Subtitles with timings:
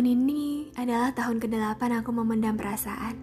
[0.00, 3.20] Tahun ini adalah tahun ke-8 aku memendam perasaan.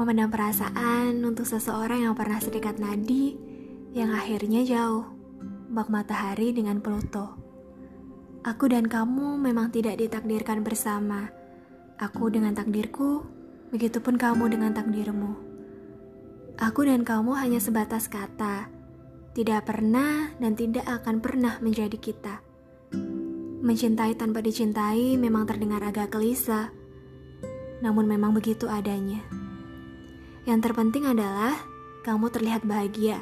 [0.00, 3.36] Memendam perasaan untuk seseorang yang pernah sedekat nadi,
[3.92, 5.12] yang akhirnya jauh,
[5.68, 7.36] bak matahari dengan Pluto.
[8.48, 11.28] Aku dan kamu memang tidak ditakdirkan bersama.
[12.00, 13.28] Aku dengan takdirku,
[13.68, 15.36] begitupun kamu dengan takdirmu.
[16.64, 18.72] Aku dan kamu hanya sebatas kata,
[19.36, 22.47] tidak pernah dan tidak akan pernah menjadi kita.
[23.68, 26.72] Mencintai tanpa dicintai memang terdengar agak kelisa,
[27.84, 29.20] namun memang begitu adanya.
[30.48, 31.52] Yang terpenting adalah
[32.00, 33.20] kamu terlihat bahagia,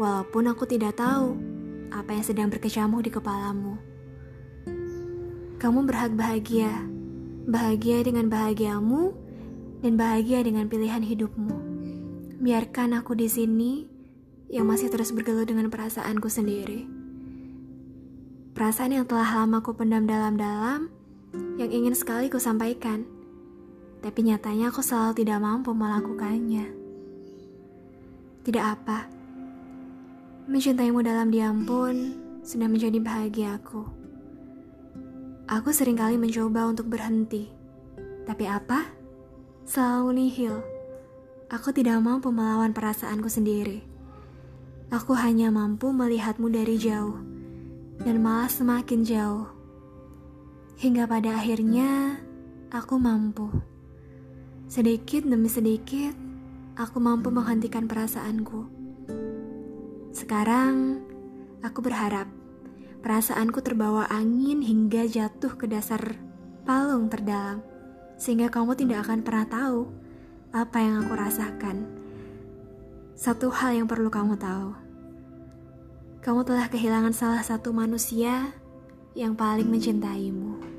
[0.00, 1.36] walaupun aku tidak tahu
[1.92, 3.76] apa yang sedang berkecamuk di kepalamu.
[5.60, 6.72] Kamu berhak bahagia,
[7.44, 9.12] bahagia dengan bahagiamu,
[9.84, 11.56] dan bahagia dengan pilihan hidupmu.
[12.40, 13.84] Biarkan aku di sini
[14.48, 17.01] yang masih terus bergelut dengan perasaanku sendiri.
[18.52, 20.92] Perasaan yang telah lama ku pendam dalam-dalam,
[21.56, 23.08] yang ingin sekali ku sampaikan.
[24.04, 26.68] Tapi nyatanya aku selalu tidak mampu melakukannya.
[28.44, 29.08] Tidak apa.
[30.52, 32.12] Mencintaimu dalam diam pun
[32.44, 33.88] sudah menjadi bahagia aku.
[35.48, 37.48] Aku sering kali mencoba untuk berhenti.
[38.28, 38.84] Tapi apa?
[39.64, 40.60] Selalu nihil.
[41.48, 43.80] Aku tidak mampu melawan perasaanku sendiri.
[44.92, 47.31] Aku hanya mampu melihatmu dari jauh
[48.02, 49.46] dan malah semakin jauh.
[50.78, 52.18] Hingga pada akhirnya
[52.74, 53.46] aku mampu.
[54.66, 56.14] Sedikit demi sedikit,
[56.74, 58.66] aku mampu menghentikan perasaanku.
[60.10, 60.98] Sekarang,
[61.62, 62.26] aku berharap
[63.06, 66.18] perasaanku terbawa angin hingga jatuh ke dasar
[66.66, 67.62] palung terdalam,
[68.18, 69.80] sehingga kamu tidak akan pernah tahu
[70.50, 71.76] apa yang aku rasakan.
[73.14, 74.91] Satu hal yang perlu kamu tahu
[76.22, 78.54] kamu telah kehilangan salah satu manusia
[79.18, 80.71] yang paling mencintaimu.